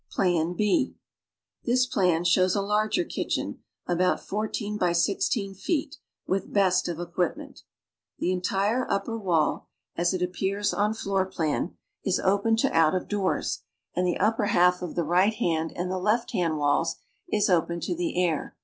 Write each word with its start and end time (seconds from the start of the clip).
PLAN 0.09 0.53
B 0.55 0.95
This 1.63 1.87
])lan 1.95 2.23
shows 2.23 2.55
a 2.55 2.61
larger 2.63 3.03
kitchen, 3.03 3.59
about 3.85 4.19
fourteen 4.19 4.75
by 4.75 4.93
sixteen 4.93 5.53
feet, 5.53 5.97
with 6.25 6.51
best 6.51 6.87
of 6.87 6.99
equipment. 6.99 7.61
The 8.17 8.31
entire 8.31 8.89
upper 8.89 9.15
wall 9.15 9.67
(as 9.95 10.11
it 10.15 10.21
apjjears 10.23 10.73
on 10.75 10.95
17 10.95 10.95
floor 11.03 11.25
plan) 11.27 11.77
is 12.03 12.19
open 12.19 12.55
to 12.55 12.73
out 12.75 12.95
of 12.95 13.07
doors, 13.07 13.61
and 13.95 14.07
tlic 14.07 14.17
upper 14.19 14.45
half 14.47 14.81
of 14.81 14.95
the 14.95 15.03
right 15.03 15.35
hand 15.35 15.71
and 15.75 15.91
the 15.91 15.99
left 15.99 16.31
hand 16.31 16.57
walls 16.57 16.95
is 17.31 17.47
open 17.47 17.79
to 17.81 17.95
the 17.95 18.19
air. 18.19 18.55